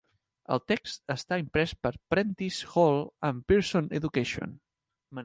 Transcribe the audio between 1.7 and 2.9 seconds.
per Prentice